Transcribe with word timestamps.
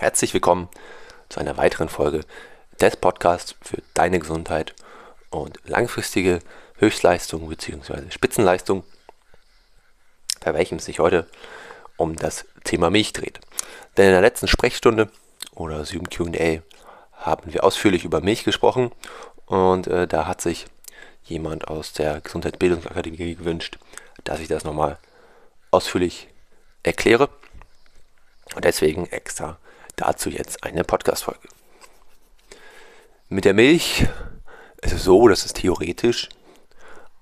Herzlich 0.00 0.32
willkommen 0.32 0.70
zu 1.28 1.40
einer 1.40 1.58
weiteren 1.58 1.90
Folge 1.90 2.22
des 2.80 2.96
Podcasts 2.96 3.54
für 3.60 3.82
deine 3.92 4.18
Gesundheit 4.18 4.74
und 5.28 5.58
langfristige 5.66 6.38
Höchstleistung 6.78 7.46
bzw. 7.50 8.10
Spitzenleistung, 8.10 8.82
bei 10.42 10.54
welchem 10.54 10.78
es 10.78 10.86
sich 10.86 11.00
heute 11.00 11.26
um 11.98 12.16
das 12.16 12.46
Thema 12.64 12.88
Milch 12.88 13.12
dreht. 13.12 13.40
Denn 13.98 14.06
in 14.06 14.12
der 14.12 14.22
letzten 14.22 14.48
Sprechstunde 14.48 15.10
oder 15.54 15.84
Zoom 15.84 16.08
QA 16.08 16.62
haben 17.12 17.52
wir 17.52 17.62
ausführlich 17.62 18.02
über 18.06 18.22
Milch 18.22 18.44
gesprochen 18.44 18.92
und 19.44 19.86
äh, 19.86 20.08
da 20.08 20.26
hat 20.26 20.40
sich 20.40 20.64
jemand 21.24 21.68
aus 21.68 21.92
der 21.92 22.22
Gesundheitsbildungsakademie 22.22 23.34
gewünscht, 23.34 23.78
dass 24.24 24.40
ich 24.40 24.48
das 24.48 24.64
nochmal 24.64 24.96
ausführlich 25.70 26.28
erkläre. 26.84 27.28
Und 28.54 28.64
deswegen 28.64 29.06
extra 29.08 29.58
dazu 29.96 30.30
jetzt 30.30 30.64
eine 30.64 30.84
Podcast-Folge. 30.84 31.48
Mit 33.28 33.44
der 33.44 33.54
Milch 33.54 34.06
ist 34.82 34.92
es 34.92 35.04
so, 35.04 35.28
dass 35.28 35.44
es 35.44 35.52
theoretisch 35.52 36.28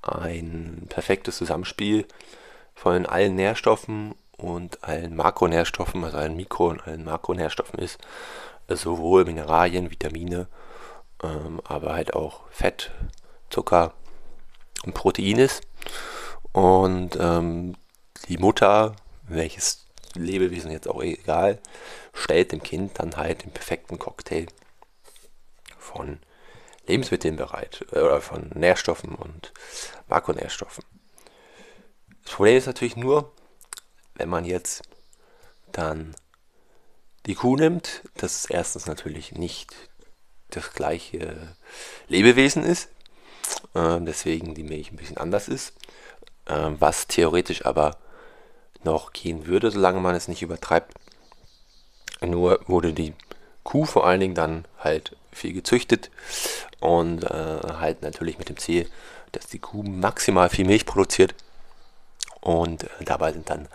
ein 0.02 0.86
perfektes 0.88 1.36
Zusammenspiel 1.36 2.06
von 2.74 3.06
allen 3.06 3.34
Nährstoffen 3.34 4.14
und 4.36 4.84
allen 4.84 5.16
Makronährstoffen, 5.16 6.04
also 6.04 6.16
allen 6.16 6.36
Mikro- 6.36 6.70
und 6.70 6.86
allen 6.86 7.04
Makronährstoffen 7.04 7.78
ist. 7.78 7.98
Sowohl 8.68 9.24
Mineralien, 9.24 9.90
Vitamine, 9.90 10.46
ähm, 11.22 11.60
aber 11.64 11.94
halt 11.94 12.14
auch 12.14 12.48
Fett, 12.50 12.90
Zucker 13.50 13.94
und 14.84 14.94
Protein 14.94 15.38
ist. 15.38 15.62
Und 16.52 17.16
ähm, 17.20 17.74
die 18.28 18.38
Mutter, 18.38 18.94
welches 19.22 19.87
Lebewesen 20.14 20.70
jetzt 20.70 20.88
auch 20.88 21.02
egal, 21.02 21.58
stellt 22.12 22.52
dem 22.52 22.62
Kind 22.62 22.98
dann 22.98 23.16
halt 23.16 23.44
den 23.44 23.52
perfekten 23.52 23.98
Cocktail 23.98 24.46
von 25.78 26.18
Lebensmitteln 26.86 27.36
bereit 27.36 27.84
äh, 27.92 28.00
oder 28.00 28.20
von 28.20 28.50
Nährstoffen 28.54 29.14
und 29.14 29.52
Makronährstoffen. 30.08 30.84
Das 32.24 32.34
Problem 32.34 32.56
ist 32.56 32.66
natürlich 32.66 32.96
nur, 32.96 33.32
wenn 34.14 34.28
man 34.28 34.44
jetzt 34.44 34.82
dann 35.72 36.14
die 37.26 37.34
Kuh 37.34 37.56
nimmt, 37.56 38.02
dass 38.16 38.36
es 38.36 38.44
erstens 38.46 38.86
natürlich 38.86 39.32
nicht 39.32 39.74
das 40.50 40.72
gleiche 40.72 41.56
Lebewesen 42.08 42.64
ist, 42.64 42.88
äh, 43.74 44.00
deswegen 44.00 44.54
die 44.54 44.62
Milch 44.62 44.90
ein 44.90 44.96
bisschen 44.96 45.18
anders 45.18 45.48
ist, 45.48 45.74
äh, 46.46 46.70
was 46.78 47.06
theoretisch 47.06 47.66
aber 47.66 47.98
noch 48.84 49.12
gehen 49.12 49.46
würde, 49.46 49.70
solange 49.70 50.00
man 50.00 50.14
es 50.14 50.28
nicht 50.28 50.42
übertreibt. 50.42 50.94
Nur 52.20 52.60
wurde 52.66 52.92
die 52.92 53.14
Kuh 53.64 53.84
vor 53.84 54.06
allen 54.06 54.20
Dingen 54.20 54.34
dann 54.34 54.64
halt 54.78 55.16
viel 55.32 55.52
gezüchtet 55.52 56.10
und 56.80 57.24
äh, 57.24 57.58
halt 57.80 58.02
natürlich 58.02 58.38
mit 58.38 58.48
dem 58.48 58.56
Ziel, 58.56 58.88
dass 59.32 59.46
die 59.46 59.58
Kuh 59.58 59.82
maximal 59.82 60.48
viel 60.48 60.64
Milch 60.64 60.86
produziert 60.86 61.34
und 62.40 62.84
äh, 62.84 63.04
dabei 63.04 63.32
sind 63.32 63.50
dann 63.50 63.68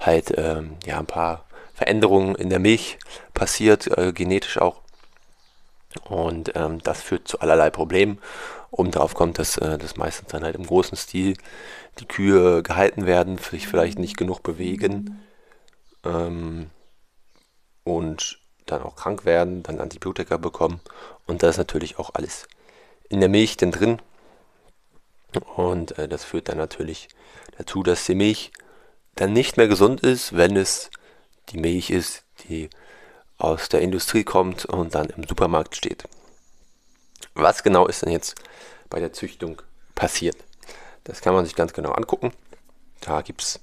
halt 0.00 0.34
ähm, 0.36 0.76
ja 0.84 0.98
ein 0.98 1.06
paar 1.06 1.44
Veränderungen 1.74 2.34
in 2.34 2.50
der 2.50 2.58
Milch 2.58 2.98
passiert, 3.34 3.86
äh, 3.96 4.12
genetisch 4.12 4.58
auch 4.58 4.82
und 6.04 6.52
ähm, 6.54 6.80
das 6.82 7.02
führt 7.02 7.28
zu 7.28 7.40
allerlei 7.40 7.70
Problemen. 7.70 8.18
Oben 8.70 8.90
drauf 8.90 9.14
kommt, 9.14 9.38
dass 9.38 9.58
äh, 9.58 9.78
das 9.78 9.96
meistens 9.96 10.28
dann 10.28 10.44
halt 10.44 10.56
im 10.56 10.66
großen 10.66 10.96
Stil 10.96 11.36
die 11.98 12.06
Kühe 12.06 12.62
gehalten 12.62 13.06
werden, 13.06 13.38
sich 13.38 13.68
vielleicht 13.68 13.98
nicht 13.98 14.16
genug 14.16 14.42
bewegen 14.42 15.22
ähm, 16.04 16.70
und 17.84 18.38
dann 18.66 18.82
auch 18.82 18.96
krank 18.96 19.24
werden, 19.24 19.62
dann 19.62 19.80
Antibiotika 19.80 20.36
bekommen. 20.36 20.80
Und 21.26 21.42
da 21.42 21.48
ist 21.48 21.58
natürlich 21.58 21.98
auch 21.98 22.10
alles 22.14 22.46
in 23.08 23.20
der 23.20 23.28
Milch 23.28 23.56
denn 23.56 23.72
drin. 23.72 24.00
Und 25.56 25.98
äh, 25.98 26.08
das 26.08 26.24
führt 26.24 26.48
dann 26.48 26.58
natürlich 26.58 27.08
dazu, 27.58 27.82
dass 27.82 28.06
die 28.06 28.14
Milch 28.14 28.52
dann 29.14 29.32
nicht 29.32 29.56
mehr 29.56 29.68
gesund 29.68 30.00
ist, 30.00 30.34
wenn 30.36 30.56
es 30.56 30.90
die 31.50 31.58
Milch 31.58 31.90
ist, 31.90 32.24
die 32.48 32.70
aus 33.42 33.68
der 33.68 33.80
Industrie 33.80 34.22
kommt 34.22 34.64
und 34.66 34.94
dann 34.94 35.06
im 35.06 35.24
Supermarkt 35.24 35.74
steht. 35.74 36.04
Was 37.34 37.64
genau 37.64 37.88
ist 37.88 38.02
denn 38.02 38.12
jetzt 38.12 38.36
bei 38.88 39.00
der 39.00 39.12
Züchtung 39.12 39.60
passiert? 39.96 40.36
Das 41.04 41.20
kann 41.20 41.34
man 41.34 41.44
sich 41.44 41.56
ganz 41.56 41.72
genau 41.72 41.90
angucken. 41.90 42.32
Da 43.00 43.22
gibt 43.22 43.42
es 43.42 43.60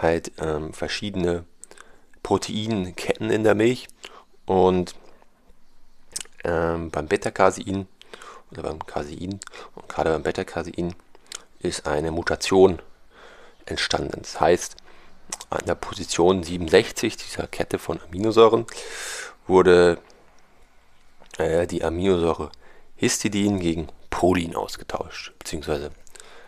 halt 0.00 0.32
ähm, 0.38 0.72
verschiedene 0.72 1.44
Proteinketten 2.22 3.30
in 3.30 3.44
der 3.44 3.54
Milch 3.54 3.88
und 4.46 4.94
ähm, 6.44 6.90
beim 6.90 7.06
Beta-Casein 7.06 7.86
oder 8.50 8.62
beim 8.62 8.86
Casein 8.86 9.40
und 9.74 9.88
gerade 9.88 10.10
beim 10.10 10.22
Beta-Casein 10.22 10.94
ist 11.58 11.86
eine 11.86 12.12
Mutation 12.12 12.80
entstanden. 13.66 14.22
Das 14.22 14.40
heißt, 14.40 14.76
an 15.50 15.64
der 15.66 15.74
Position 15.74 16.42
67 16.42 17.16
dieser 17.16 17.46
Kette 17.46 17.78
von 17.78 18.00
Aminosäuren 18.00 18.66
wurde 19.46 19.98
äh, 21.38 21.66
die 21.66 21.84
Aminosäure 21.84 22.50
Histidin 22.96 23.60
gegen 23.60 23.88
Prolin 24.10 24.56
ausgetauscht, 24.56 25.32
beziehungsweise 25.38 25.90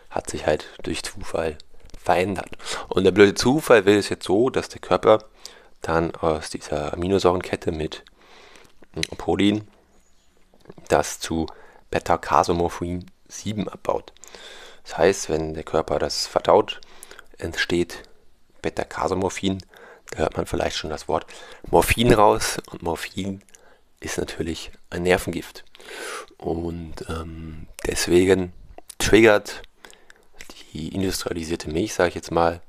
hat 0.09 0.29
sich 0.29 0.45
halt 0.45 0.67
durch 0.83 1.03
Zufall 1.03 1.57
verändert. 1.97 2.57
Und 2.89 3.03
der 3.05 3.11
blöde 3.11 3.33
Zufall 3.33 3.85
will 3.85 3.97
es 3.97 4.09
jetzt 4.09 4.25
so, 4.25 4.49
dass 4.49 4.69
der 4.69 4.81
Körper 4.81 5.23
dann 5.81 6.15
aus 6.15 6.49
dieser 6.49 6.93
Aminosäurenkette 6.93 7.71
mit 7.71 8.03
Prolin 9.17 9.67
das 10.89 11.19
zu 11.19 11.47
Beta-Casomorphin 11.89 13.05
7 13.27 13.67
abbaut. 13.69 14.13
Das 14.83 14.97
heißt, 14.97 15.29
wenn 15.29 15.53
der 15.53 15.63
Körper 15.63 15.99
das 15.99 16.27
verdaut, 16.27 16.81
entsteht 17.37 18.03
Beta-Casomorphin. 18.61 19.63
Da 20.11 20.19
hört 20.19 20.37
man 20.37 20.45
vielleicht 20.45 20.77
schon 20.77 20.89
das 20.89 21.07
Wort 21.07 21.25
Morphin 21.69 22.13
raus. 22.13 22.57
Und 22.71 22.83
Morphin 22.83 23.41
ist 23.99 24.17
natürlich 24.17 24.71
ein 24.89 25.03
Nervengift. 25.03 25.63
Und 26.37 27.05
ähm, 27.09 27.67
deswegen 27.85 28.53
triggert 28.97 29.61
die 30.73 30.93
industrialisierte 30.93 31.69
Milch, 31.69 31.93
sage 31.93 32.09
ich 32.09 32.15
jetzt 32.15 32.31
mal, 32.31 32.61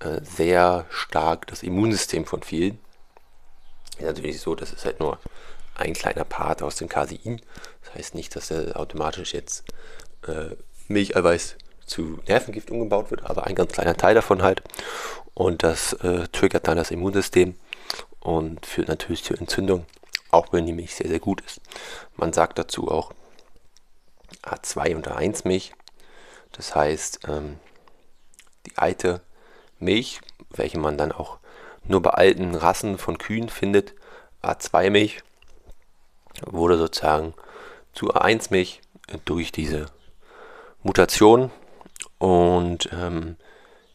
äh, 0.00 0.20
sehr 0.22 0.86
stark 0.90 1.46
das 1.46 1.62
Immunsystem 1.62 2.26
von 2.26 2.42
vielen. 2.42 2.78
Ist 3.98 4.06
natürlich 4.06 4.40
so, 4.40 4.54
das 4.54 4.72
ist 4.72 4.84
halt 4.84 5.00
nur 5.00 5.18
ein 5.74 5.92
kleiner 5.94 6.24
Part 6.24 6.62
aus 6.62 6.76
dem 6.76 6.88
Casein. 6.88 7.40
Das 7.82 7.94
heißt 7.94 8.14
nicht, 8.14 8.34
dass 8.36 8.50
er 8.50 8.78
automatisch 8.78 9.34
jetzt 9.34 9.64
äh, 10.26 10.56
Milcheiweiß 10.88 11.56
zu 11.92 12.18
Nervengift 12.26 12.70
umgebaut 12.70 13.10
wird, 13.10 13.28
aber 13.28 13.46
ein 13.46 13.54
ganz 13.54 13.72
kleiner 13.72 13.96
Teil 13.96 14.14
davon 14.14 14.42
halt. 14.42 14.62
Und 15.34 15.62
das 15.62 15.92
äh, 15.94 16.26
triggert 16.28 16.66
dann 16.66 16.76
das 16.76 16.90
Immunsystem 16.90 17.54
und 18.20 18.64
führt 18.66 18.88
natürlich 18.88 19.24
zur 19.24 19.38
Entzündung, 19.38 19.84
auch 20.30 20.52
wenn 20.52 20.66
die 20.66 20.72
Milch 20.72 20.94
sehr, 20.94 21.08
sehr 21.08 21.20
gut 21.20 21.42
ist. 21.42 21.60
Man 22.16 22.32
sagt 22.32 22.58
dazu 22.58 22.90
auch 22.90 23.12
A2 24.42 24.96
und 24.96 25.08
A1 25.08 25.46
Milch. 25.46 25.72
Das 26.52 26.74
heißt, 26.74 27.20
ähm, 27.28 27.58
die 28.66 28.76
alte 28.76 29.20
Milch, 29.78 30.20
welche 30.50 30.78
man 30.78 30.96
dann 30.96 31.12
auch 31.12 31.38
nur 31.84 32.00
bei 32.00 32.10
alten 32.10 32.54
Rassen 32.54 32.96
von 32.96 33.18
Kühen 33.18 33.48
findet, 33.48 33.94
A2 34.42 34.90
Milch, 34.90 35.22
wurde 36.46 36.78
sozusagen 36.78 37.34
zu 37.92 38.14
A1 38.14 38.48
Milch 38.50 38.80
durch 39.24 39.52
diese 39.52 39.86
Mutation 40.82 41.50
und 42.22 42.88
ähm, 42.92 43.34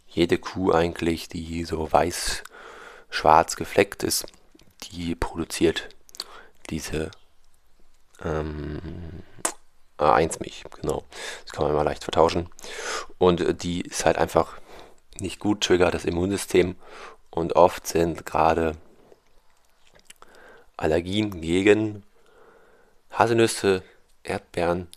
jede 0.06 0.38
Kuh 0.38 0.74
eigentlich, 0.74 1.30
die 1.30 1.64
so 1.64 1.90
weiß-schwarz 1.90 3.56
gefleckt 3.56 4.04
ist, 4.04 4.26
die 4.84 5.16
produziert 5.16 5.88
diese 6.70 7.10
ähm, 8.22 8.82
A1-Milch. 9.98 10.66
Genau, 10.82 11.06
das 11.44 11.54
kann 11.54 11.64
man 11.64 11.72
immer 11.72 11.86
leicht 11.86 12.04
vertauschen. 12.04 12.50
Und 13.18 13.40
äh, 13.40 13.54
die 13.54 13.80
ist 13.80 14.04
halt 14.04 14.18
einfach 14.18 14.58
nicht 15.22 15.40
gut, 15.40 15.64
triggert 15.64 15.94
das 15.94 16.04
Immunsystem 16.04 16.76
und 17.30 17.56
oft 17.56 17.88
sind 17.88 18.26
gerade 18.26 18.76
Allergien 20.76 21.40
gegen 21.40 22.04
Haselnüsse, 23.10 23.84
Erdbeeren 24.24 24.90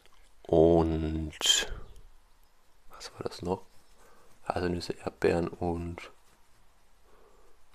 und 0.42 1.38
war 3.20 3.28
das 3.28 3.42
noch? 3.42 3.62
Haselnüsse, 4.44 4.94
Erdbeeren 5.04 5.48
und 5.48 6.10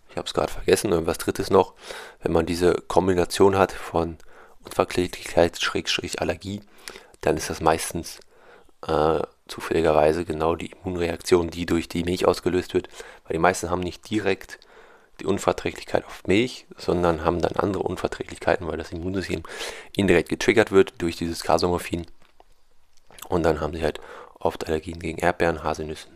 ich 0.10 0.18
habe 0.18 0.28
es 0.28 0.34
gerade 0.34 0.52
vergessen, 0.52 0.92
irgendwas 0.92 1.18
drittes 1.18 1.50
noch. 1.50 1.74
Wenn 2.22 2.32
man 2.32 2.46
diese 2.46 2.74
Kombination 2.74 3.58
hat 3.58 3.72
von 3.72 4.18
Unverträglichkeit, 4.64 5.62
Schrägstrich, 5.62 6.22
Allergie, 6.22 6.62
dann 7.22 7.38
ist 7.38 7.50
das 7.50 7.62
meistens 7.62 8.20
äh, 8.88 9.22
zufälligerweise 9.48 10.26
genau 10.26 10.56
die 10.56 10.72
Immunreaktion, 10.72 11.50
die 11.50 11.66
durch 11.66 11.88
die 11.88 12.04
Milch 12.04 12.26
ausgelöst 12.26 12.74
wird, 12.74 12.88
weil 13.24 13.34
die 13.34 13.40
meisten 13.40 13.70
haben 13.70 13.82
nicht 13.82 14.10
direkt 14.10 14.60
die 15.20 15.26
Unverträglichkeit 15.26 16.06
auf 16.06 16.24
Milch, 16.28 16.66
sondern 16.78 17.24
haben 17.24 17.42
dann 17.42 17.56
andere 17.56 17.84
Unverträglichkeiten, 17.84 18.68
weil 18.68 18.78
das 18.78 18.92
Immunsystem 18.92 19.44
indirekt 19.96 20.30
getriggert 20.30 20.72
wird 20.72 20.94
durch 21.02 21.16
dieses 21.16 21.44
Casomorphin. 21.44 22.06
Und 23.30 23.44
dann 23.44 23.62
haben 23.62 23.74
sie 23.74 23.84
halt 23.84 24.00
oft 24.46 24.68
Allergien 24.68 25.00
gegen 25.00 25.18
Erdbeeren, 25.18 25.64
Haselnüssen 25.64 26.12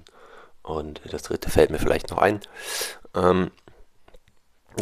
und 0.61 1.01
das 1.05 1.23
dritte 1.23 1.49
fällt 1.49 1.71
mir 1.71 1.79
vielleicht 1.79 2.09
noch 2.09 2.17
ein. 2.17 2.39
Ähm, 3.15 3.51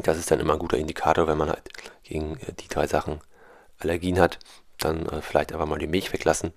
das 0.04 0.18
ist 0.18 0.30
dann 0.30 0.40
immer 0.40 0.54
ein 0.54 0.60
guter 0.60 0.78
Indikator, 0.78 1.28
wenn 1.28 1.38
man 1.38 1.50
halt 1.50 1.70
gegen 2.04 2.38
äh, 2.40 2.54
die 2.54 2.68
drei 2.68 2.88
Sachen 2.88 3.22
Allergien 3.80 4.20
hat, 4.20 4.40
dann 4.80 5.06
äh, 5.08 5.22
vielleicht 5.22 5.52
einfach 5.52 5.66
mal 5.66 5.80
die 5.80 5.88
Milch 5.88 6.14
weglassen 6.14 6.54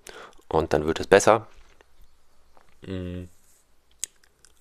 und 0.47 0.73
dann 0.73 0.85
wird 0.85 0.99
es 0.99 1.07
besser. 1.07 1.47
Mhm. 2.81 3.29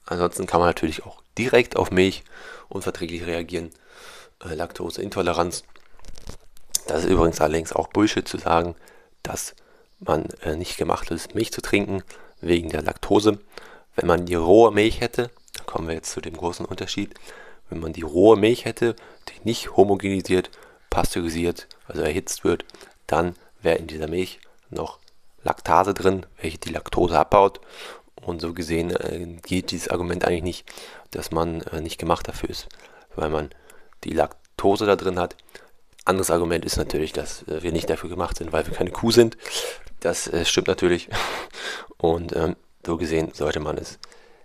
Ansonsten 0.06 0.46
kann 0.46 0.60
man 0.60 0.68
natürlich 0.68 1.04
auch 1.04 1.22
direkt 1.38 1.76
auf 1.76 1.90
Milch 1.90 2.24
unverträglich 2.68 3.26
reagieren. 3.26 3.70
Äh, 4.44 4.54
Laktoseintoleranz. 4.54 5.64
Das 6.86 7.04
ist 7.04 7.10
übrigens 7.10 7.40
allerdings 7.40 7.72
auch 7.72 7.88
Bullshit 7.88 8.26
zu 8.26 8.38
sagen, 8.38 8.74
dass 9.22 9.54
man 10.00 10.26
äh, 10.42 10.56
nicht 10.56 10.76
gemacht 10.76 11.10
ist, 11.10 11.34
Milch 11.34 11.52
zu 11.52 11.60
trinken 11.60 12.02
wegen 12.40 12.70
der 12.70 12.82
Laktose. 12.82 13.38
Wenn 13.96 14.06
man 14.06 14.26
die 14.26 14.34
rohe 14.34 14.72
Milch 14.72 15.00
hätte, 15.00 15.30
da 15.56 15.64
kommen 15.64 15.88
wir 15.88 15.94
jetzt 15.94 16.12
zu 16.12 16.20
dem 16.20 16.36
großen 16.36 16.64
Unterschied, 16.64 17.14
wenn 17.68 17.80
man 17.80 17.92
die 17.92 18.02
rohe 18.02 18.36
Milch 18.36 18.64
hätte, 18.64 18.96
die 19.28 19.44
nicht 19.44 19.76
homogenisiert, 19.76 20.50
pasteurisiert, 20.88 21.68
also 21.86 22.02
erhitzt 22.02 22.44
wird, 22.44 22.64
dann 23.06 23.34
wäre 23.62 23.78
in 23.78 23.86
dieser 23.86 24.08
Milch 24.08 24.40
noch 24.70 24.98
Laktase 25.42 25.94
drin, 25.94 26.26
welche 26.40 26.58
die 26.58 26.72
Laktose 26.72 27.18
abbaut. 27.18 27.60
Und 28.20 28.40
so 28.40 28.52
gesehen 28.52 28.90
äh, 28.90 29.38
geht 29.42 29.70
dieses 29.70 29.88
Argument 29.88 30.24
eigentlich 30.24 30.42
nicht, 30.42 30.72
dass 31.10 31.30
man 31.30 31.62
äh, 31.62 31.80
nicht 31.80 31.98
gemacht 31.98 32.28
dafür 32.28 32.50
ist, 32.50 32.68
weil 33.16 33.30
man 33.30 33.50
die 34.04 34.12
Laktose 34.12 34.84
da 34.86 34.96
drin 34.96 35.18
hat. 35.18 35.36
Anderes 36.04 36.30
Argument 36.30 36.64
ist 36.64 36.76
natürlich, 36.76 37.12
dass 37.12 37.42
äh, 37.48 37.62
wir 37.62 37.72
nicht 37.72 37.90
dafür 37.90 38.10
gemacht 38.10 38.36
sind, 38.36 38.52
weil 38.52 38.66
wir 38.66 38.74
keine 38.74 38.90
Kuh 38.90 39.10
sind. 39.10 39.36
Das 40.00 40.28
äh, 40.28 40.44
stimmt 40.44 40.68
natürlich. 40.68 41.08
Und 41.98 42.34
ähm, 42.34 42.56
so 42.84 42.96
gesehen 42.96 43.32
sollte 43.34 43.60
man 43.60 43.76
es 43.76 43.98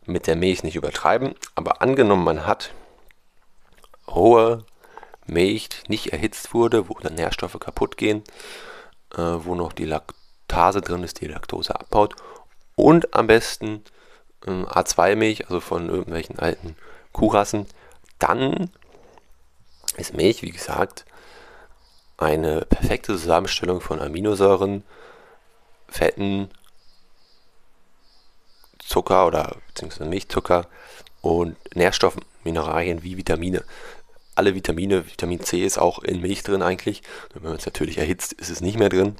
mit 0.06 0.28
der 0.28 0.36
Milch 0.36 0.64
nicht 0.64 0.76
übertreiben. 0.76 1.36
Aber 1.56 1.82
angenommen, 1.82 2.24
man 2.24 2.46
hat 2.46 2.74
hohe 4.08 4.66
Milch, 5.26 5.70
nicht 5.88 6.14
erhitzt 6.14 6.54
wurde, 6.54 6.90
wo 6.90 6.94
dann 7.00 7.16
Nährstoffe 7.16 7.60
kaputt 7.60 7.98
gehen, 7.98 8.24
äh, 9.16 9.22
wo 9.22 9.56
noch 9.56 9.74
die 9.74 9.86
Laktase 9.86 10.82
drin 10.82 11.04
ist, 11.04 11.22
die 11.22 11.28
Laktose 11.28 11.74
abbaut 11.80 12.16
und 12.76 13.16
am 13.16 13.28
besten 13.28 13.84
äh, 14.46 14.52
A2-Milch, 14.52 15.46
also 15.46 15.60
von 15.60 15.90
irgendwelchen 15.90 16.38
alten 16.38 16.76
Kuhrassen, 17.12 17.66
dann 18.20 18.70
ist 19.98 20.14
Milch, 20.14 20.42
wie 20.42 20.52
gesagt, 20.52 21.06
eine 22.18 22.62
perfekte 22.62 23.14
Zusammenstellung 23.18 23.82
von 23.82 24.00
Aminosäuren, 24.00 24.84
Fetten, 25.88 26.50
Zucker 28.80 29.28
oder 29.28 29.58
beziehungsweise 29.68 30.10
Milchzucker 30.10 30.68
und 31.22 31.58
Nährstoffen, 31.76 32.24
Mineralien 32.44 33.04
wie 33.04 33.18
Vitamine. 33.18 33.64
Alle 34.36 34.54
Vitamine, 34.54 35.08
Vitamin 35.08 35.42
C 35.42 35.64
ist 35.66 35.78
auch 35.78 36.00
in 36.00 36.22
Milch 36.22 36.44
drin 36.44 36.62
eigentlich. 36.62 37.02
Wenn 37.34 37.44
man 37.44 37.56
es 37.56 37.66
natürlich 37.66 37.98
erhitzt, 37.98 38.34
ist 38.34 38.50
es 38.50 38.62
nicht 38.62 38.78
mehr 38.78 38.90
drin. 38.90 39.16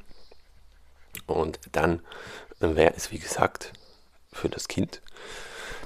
Und 1.26 1.58
dann 1.72 2.02
wäre 2.60 2.94
es, 2.94 3.10
wie 3.10 3.18
gesagt, 3.18 3.72
für 4.32 4.48
das 4.48 4.68
Kind 4.68 5.00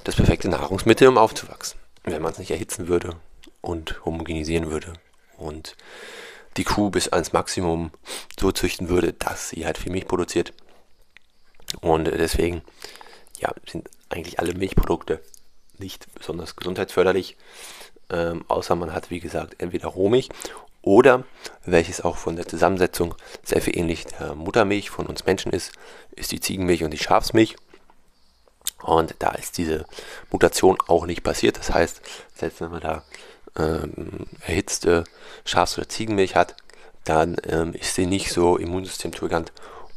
das 0.03 0.15
perfekte 0.15 0.49
Nahrungsmittel, 0.49 1.07
um 1.07 1.17
aufzuwachsen. 1.17 1.79
Wenn 2.03 2.21
man 2.21 2.31
es 2.33 2.39
nicht 2.39 2.51
erhitzen 2.51 2.87
würde 2.87 3.15
und 3.61 4.03
homogenisieren 4.05 4.69
würde 4.69 4.93
und 5.37 5.75
die 6.57 6.63
Kuh 6.63 6.89
bis 6.89 7.07
ans 7.07 7.33
Maximum 7.33 7.91
so 8.39 8.51
züchten 8.51 8.89
würde, 8.89 9.13
dass 9.13 9.49
sie 9.49 9.65
halt 9.65 9.77
viel 9.77 9.91
Milch 9.91 10.07
produziert. 10.07 10.53
Und 11.79 12.05
deswegen 12.05 12.61
ja, 13.39 13.53
sind 13.65 13.89
eigentlich 14.09 14.39
alle 14.39 14.53
Milchprodukte 14.53 15.21
nicht 15.77 16.13
besonders 16.13 16.55
gesundheitsförderlich, 16.55 17.37
ähm, 18.09 18.45
außer 18.47 18.75
man 18.75 18.93
hat, 18.93 19.09
wie 19.09 19.19
gesagt, 19.19 19.55
entweder 19.59 19.87
Rohmilch 19.87 20.29
oder, 20.81 21.23
welches 21.65 22.01
auch 22.01 22.17
von 22.17 22.35
der 22.35 22.47
Zusammensetzung 22.47 23.15
sehr 23.43 23.61
viel 23.61 23.77
ähnlich 23.77 24.05
der 24.05 24.35
Muttermilch 24.35 24.89
von 24.89 25.07
uns 25.07 25.25
Menschen 25.25 25.51
ist, 25.51 25.71
ist 26.15 26.31
die 26.31 26.39
Ziegenmilch 26.39 26.83
und 26.83 26.91
die 26.91 26.97
Schafsmilch. 26.97 27.55
Und 28.81 29.15
da 29.19 29.29
ist 29.29 29.57
diese 29.57 29.85
Mutation 30.31 30.77
auch 30.87 31.05
nicht 31.05 31.23
passiert. 31.23 31.57
Das 31.57 31.71
heißt, 31.71 32.01
selbst 32.33 32.61
wenn 32.61 32.71
man 32.71 32.81
da 32.81 33.03
ähm, 33.57 34.27
erhitzte 34.45 35.03
Schafs- 35.45 35.77
oder 35.77 35.89
Ziegenmilch 35.89 36.35
hat, 36.35 36.55
dann 37.03 37.37
ähm, 37.47 37.73
ist 37.73 37.95
sie 37.95 38.05
nicht 38.05 38.31
so 38.31 38.57
immunsystemtriggernd 38.57 39.51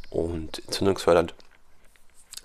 und 0.09 0.59
entzündungsfördernd 0.65 1.33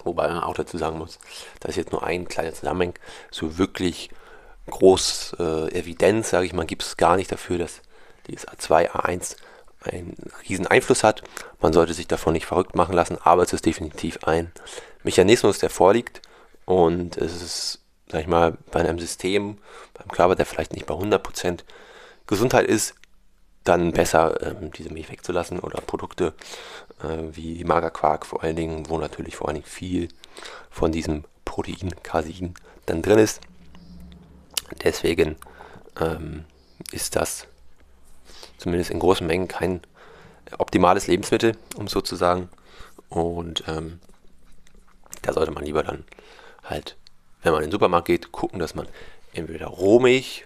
Wobei 0.05 0.29
man 0.29 0.43
auch 0.43 0.55
dazu 0.55 0.79
sagen 0.79 0.99
muss, 0.99 1.19
das 1.61 1.71
ist 1.71 1.77
jetzt 1.77 1.93
nur 1.93 2.03
ein 2.03 2.29
kleiner 2.29 2.55
Zusammenhang. 2.55 2.95
So 3.31 3.59
wirklich 3.59 4.11
groß 4.69 5.37
äh, 5.39 5.79
Evidenz, 5.79 6.31
sage 6.31 6.47
ich 6.47 6.53
mal, 6.53 6.67
gibt 6.67 6.83
es 6.83 6.97
gar 6.97 7.17
nicht 7.17 7.31
dafür, 7.31 7.59
dass 7.59 7.83
dieses 8.27 8.47
A2, 8.49 8.91
A1 8.91 9.37
einen 9.83 10.17
riesen 10.49 10.67
Einfluss 10.67 11.05
hat. 11.05 11.23
Man 11.61 11.73
sollte 11.73 11.95
sich 11.95 12.07
davon 12.07 12.35
nicht 12.35 12.47
verrückt 12.47 12.75
machen 12.75 12.95
lassen, 12.95 13.19
aber 13.23 13.43
es 13.43 13.53
ist 13.53 13.67
definitiv 13.67 14.25
ein 14.25 14.53
Mechanismus, 15.03 15.59
der 15.59 15.71
vorliegt 15.71 16.21
und 16.67 17.17
es 17.17 17.43
ist, 17.43 17.79
sag 18.11 18.21
ich 18.21 18.27
mal, 18.27 18.57
bei 18.71 18.81
einem 18.81 18.99
System, 18.99 19.59
beim 19.95 20.09
Körper, 20.09 20.35
der 20.35 20.47
vielleicht 20.47 20.73
nicht 20.73 20.87
bei 20.87 20.95
100% 20.95 21.61
Gesundheit 22.27 22.67
ist, 22.67 22.95
dann 23.65 23.93
besser 23.93 24.41
ähm, 24.43 24.71
diese 24.73 24.93
Milch 24.93 25.11
wegzulassen 25.11 25.61
oder 25.61 25.81
Produkte 25.81 26.35
äh, 27.03 27.19
wie 27.33 27.63
Magerquark 27.65 28.25
vor 28.25 28.43
allen 28.43 28.57
Dingen, 28.57 28.89
wo 28.89 28.99
natürlich 28.99 29.37
vor 29.37 29.49
allen 29.49 29.57
Dingen 29.57 29.67
viel 29.67 30.09
von 30.71 30.93
diesem 30.93 31.25
Protein, 31.45 31.91
Casein 32.03 32.55
dann 32.87 33.03
drin 33.03 33.19
ist. 33.19 33.41
Deswegen 34.83 35.37
ähm, 36.01 36.45
ist 36.93 37.17
das 37.17 37.47
zumindest 38.57 38.91
in 38.91 38.99
großen 38.99 39.27
Mengen 39.27 39.49
kein 39.49 39.81
optimales 40.59 41.07
Lebensmittel, 41.07 41.57
um 41.77 41.89
so 41.89 42.01
zu 42.01 42.17
sagen. 42.17 42.49
Und 43.09 43.65
ähm, 43.67 44.01
da 45.23 45.33
sollte 45.33 45.51
man 45.51 45.65
lieber 45.65 45.83
dann 45.83 46.05
halt, 46.65 46.97
wenn 47.43 47.53
man 47.53 47.63
in 47.63 47.69
den 47.69 47.73
Supermarkt 47.73 48.07
geht, 48.07 48.33
gucken, 48.33 48.59
dass 48.59 48.75
man 48.75 48.89
entweder 49.33 49.67
Rohmilch 49.67 50.45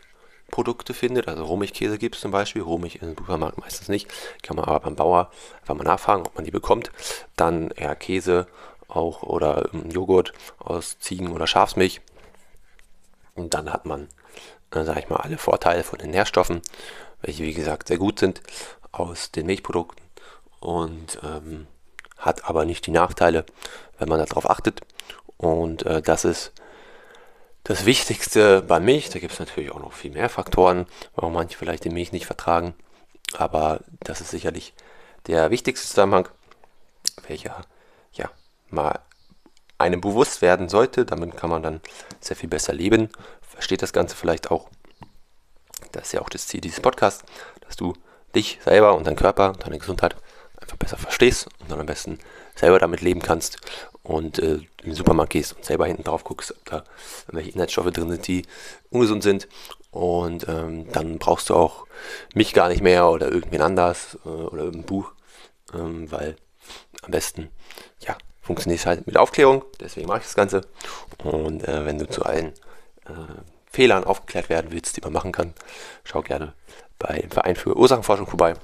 Produkte 0.51 0.95
findet, 0.95 1.27
also 1.27 1.45
Rohmilchkäse 1.45 1.99
gibt 1.99 2.15
es 2.15 2.21
zum 2.21 2.31
Beispiel, 2.31 2.63
Rohmilch 2.63 2.97
im 2.97 3.17
Supermarkt 3.17 3.59
meistens 3.59 3.89
nicht, 3.89 4.09
kann 4.43 4.57
man 4.57 4.67
aber 4.67 4.81
beim 4.81 4.95
Bauer 4.95 5.31
einfach 5.61 5.75
mal 5.75 5.85
nachfragen, 5.85 6.25
ob 6.27 6.35
man 6.37 6.45
die 6.45 6.51
bekommt. 6.51 6.91
Dann 7.35 7.71
eher 7.71 7.97
Käse 7.97 8.47
auch 8.87 9.23
oder 9.23 9.69
Joghurt 9.91 10.33
aus 10.59 10.99
Ziegen- 11.01 11.33
oder 11.33 11.47
Schafsmilch. 11.47 12.03
Und 13.35 13.55
dann 13.55 13.73
hat 13.73 13.85
man, 13.87 14.09
äh, 14.73 14.85
sage 14.85 15.01
ich 15.01 15.09
mal, 15.09 15.17
alle 15.17 15.39
Vorteile 15.39 15.83
von 15.83 15.99
den 15.99 16.11
Nährstoffen, 16.11 16.63
welche 17.23 17.43
wie 17.43 17.55
gesagt 17.55 17.89
sehr 17.89 17.99
gut 17.99 18.21
sind 18.21 18.41
aus 18.93 19.33
den 19.33 19.47
Milchprodukten 19.47 20.05
und 20.61 21.19
ähm, 21.25 21.67
hat 22.17 22.49
aber 22.49 22.65
nicht 22.65 22.87
die 22.87 22.93
Nachteile, 22.93 23.45
wenn 23.99 24.09
man 24.09 24.25
darauf 24.25 24.49
achtet. 24.49 24.83
Und 25.37 25.85
äh, 25.85 26.01
das 26.01 26.25
ist 26.25 26.53
das 27.65 27.87
Wichtigste 27.87 28.63
bei 28.63 28.79
Milch, 28.79 29.09
da 29.09 29.19
gibt 29.19 29.33
es 29.33 29.39
natürlich 29.39 29.73
auch 29.73 29.81
noch 29.81 29.93
viel 29.93 30.11
mehr 30.11 30.29
Faktoren, 30.29 30.87
warum 31.15 31.33
manche 31.33 31.57
vielleicht 31.57 31.85
die 31.85 31.91
Milch 31.91 32.13
nicht 32.13 32.27
vertragen. 32.27 32.75
Aber 33.37 33.81
das 34.01 34.21
ist 34.21 34.31
sicherlich 34.31 34.75
der 35.27 35.51
wichtigste 35.51 35.89
Zusammenhang, 35.89 36.29
welcher 37.27 37.63
ja 38.13 38.31
mal 38.69 39.01
einem 39.79 40.01
bewusst 40.01 40.43
werden 40.43 40.69
sollte. 40.69 41.07
Damit 41.07 41.37
kann 41.37 41.51
man 41.51 41.63
dann 41.63 41.81
sehr 42.21 42.37
viel 42.37 42.51
besser 42.51 42.75
leben. 42.75 43.09
Versteht 43.41 43.83
das 43.83 43.95
Ganze 43.95 44.15
vielleicht 44.15 44.51
auch. 44.51 44.69
Das 45.93 46.05
ist 46.05 46.13
ja 46.13 46.21
auch 46.21 46.29
das 46.29 46.47
Ziel 46.47 46.61
dieses 46.61 46.81
Podcasts, 46.81 47.25
dass 47.61 47.77
du 47.77 47.95
dich 48.35 48.59
selber 48.63 48.95
und 48.95 49.07
deinen 49.07 49.17
Körper 49.17 49.49
und 49.49 49.65
deine 49.65 49.79
Gesundheit 49.79 50.17
einfach 50.61 50.77
besser 50.77 50.99
verstehst 50.99 51.49
und 51.61 51.71
dann 51.71 51.81
am 51.81 51.87
besten 51.87 52.19
selber 52.55 52.79
damit 52.79 53.01
leben 53.01 53.21
kannst 53.21 53.59
und 54.03 54.39
äh, 54.39 54.61
den 54.85 54.95
Supermarkt 54.95 55.33
gehst 55.33 55.57
und 55.57 55.65
selber 55.65 55.87
hinten 55.87 56.05
drauf 56.05 56.25
guckst, 56.25 56.53
ob 56.53 56.65
da 56.67 56.85
welche 57.29 57.51
Inhaltsstoffe 57.51 57.91
drin 57.91 58.11
sind, 58.11 58.27
die 58.27 58.45
ungesund 58.91 59.23
sind. 59.23 59.49
Und 59.91 60.47
ähm, 60.49 60.91
dann 60.93 61.19
brauchst 61.19 61.51
du 61.51 61.55
auch 61.55 61.87
mich 62.35 62.53
gar 62.53 62.69
nicht 62.69 62.83
mehr 62.83 63.09
oder 63.09 63.31
irgendwen 63.31 63.63
anders 63.63 64.19
äh, 64.25 64.29
oder 64.29 64.65
irgendein 64.65 64.87
Buch, 64.87 65.13
ähm, 65.73 66.11
weil 66.11 66.37
am 67.03 67.13
besten, 67.13 67.51
ja, 68.01 68.17
funktioniert 68.43 68.81
es 68.81 68.87
halt 68.87 69.07
mit 69.07 69.17
Aufklärung. 69.17 69.65
Deswegen 69.81 70.09
mache 70.09 70.19
ich 70.19 70.25
das 70.25 70.35
Ganze. 70.35 70.63
Und 71.23 71.67
äh, 71.67 71.87
wenn 71.87 71.99
du 71.99 72.09
zu 72.09 72.25
allen 72.25 72.49
äh, 73.07 73.41
Fehlern 73.71 74.05
aufgeklärt 74.05 74.49
werden 74.49 74.71
willst, 74.71 74.97
die 74.97 75.01
man 75.01 75.13
machen 75.13 75.33
kann, 75.33 75.55
schau 76.05 76.23
gerne 76.23 76.55
bei 76.99 77.19
dem 77.19 77.31
Verein 77.31 77.57
für 77.57 77.77
Ursachenforschung 77.77 78.27
vorbei. 78.27 78.55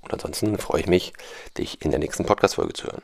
Und 0.00 0.12
ansonsten 0.12 0.56
freue 0.58 0.80
ich 0.80 0.86
mich, 0.86 1.12
dich 1.58 1.84
in 1.84 1.90
der 1.90 2.00
nächsten 2.00 2.24
Podcast-Folge 2.24 2.72
zu 2.72 2.86
hören. 2.86 2.94